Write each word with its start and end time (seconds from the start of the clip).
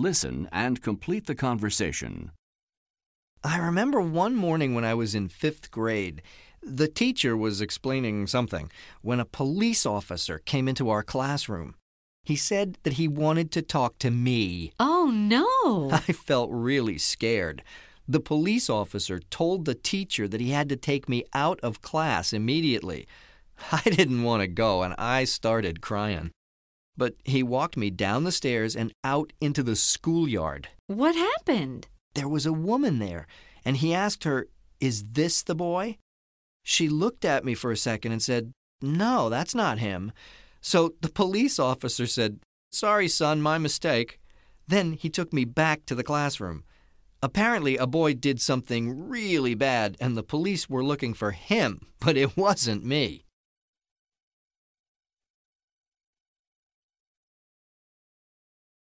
Listen 0.00 0.48
and 0.50 0.80
complete 0.80 1.26
the 1.26 1.34
conversation. 1.34 2.30
I 3.44 3.58
remember 3.58 4.00
one 4.00 4.34
morning 4.34 4.74
when 4.74 4.82
I 4.82 4.94
was 4.94 5.14
in 5.14 5.28
fifth 5.28 5.70
grade. 5.70 6.22
The 6.62 6.88
teacher 6.88 7.36
was 7.36 7.60
explaining 7.60 8.26
something 8.26 8.70
when 9.02 9.20
a 9.20 9.26
police 9.26 9.84
officer 9.84 10.38
came 10.38 10.68
into 10.68 10.88
our 10.88 11.02
classroom. 11.02 11.74
He 12.24 12.34
said 12.34 12.78
that 12.82 12.94
he 12.94 13.08
wanted 13.08 13.52
to 13.52 13.60
talk 13.60 13.98
to 13.98 14.10
me. 14.10 14.72
Oh, 14.80 15.10
no. 15.12 15.90
I 15.92 16.12
felt 16.14 16.48
really 16.50 16.96
scared. 16.96 17.62
The 18.08 18.20
police 18.20 18.70
officer 18.70 19.20
told 19.28 19.66
the 19.66 19.74
teacher 19.74 20.26
that 20.28 20.40
he 20.40 20.52
had 20.52 20.70
to 20.70 20.76
take 20.76 21.10
me 21.10 21.24
out 21.34 21.60
of 21.62 21.82
class 21.82 22.32
immediately. 22.32 23.06
I 23.70 23.82
didn't 23.82 24.22
want 24.22 24.40
to 24.40 24.48
go 24.48 24.82
and 24.82 24.94
I 24.96 25.24
started 25.24 25.82
crying. 25.82 26.30
But 27.00 27.14
he 27.24 27.42
walked 27.42 27.78
me 27.78 27.88
down 27.88 28.24
the 28.24 28.30
stairs 28.30 28.76
and 28.76 28.92
out 29.02 29.32
into 29.40 29.62
the 29.62 29.74
schoolyard. 29.74 30.68
What 30.86 31.14
happened? 31.14 31.88
There 32.14 32.28
was 32.28 32.44
a 32.44 32.52
woman 32.52 32.98
there, 32.98 33.26
and 33.64 33.78
he 33.78 33.94
asked 33.94 34.24
her, 34.24 34.48
Is 34.80 35.02
this 35.12 35.40
the 35.40 35.54
boy? 35.54 35.96
She 36.62 36.90
looked 36.90 37.24
at 37.24 37.42
me 37.42 37.54
for 37.54 37.72
a 37.72 37.76
second 37.78 38.12
and 38.12 38.22
said, 38.22 38.52
No, 38.82 39.30
that's 39.30 39.54
not 39.54 39.78
him. 39.78 40.12
So 40.60 40.92
the 41.00 41.08
police 41.08 41.58
officer 41.58 42.06
said, 42.06 42.40
Sorry, 42.70 43.08
son, 43.08 43.40
my 43.40 43.56
mistake. 43.56 44.20
Then 44.68 44.92
he 44.92 45.08
took 45.08 45.32
me 45.32 45.46
back 45.46 45.86
to 45.86 45.94
the 45.94 46.04
classroom. 46.04 46.64
Apparently, 47.22 47.78
a 47.78 47.86
boy 47.86 48.12
did 48.12 48.42
something 48.42 49.08
really 49.08 49.54
bad, 49.54 49.96
and 50.00 50.18
the 50.18 50.22
police 50.22 50.68
were 50.68 50.84
looking 50.84 51.14
for 51.14 51.30
him, 51.30 51.86
but 51.98 52.18
it 52.18 52.36
wasn't 52.36 52.84
me. 52.84 53.24